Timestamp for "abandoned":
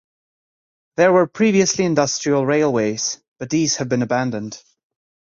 4.01-4.59